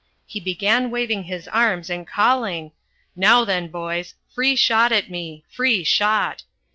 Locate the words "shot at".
4.55-5.11